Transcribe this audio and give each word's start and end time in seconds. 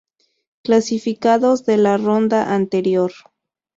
Clasificados 0.63 1.63
de 1.67 1.77
la 1.77 1.95
ronda 1.97 2.55
anterior. 2.55 3.11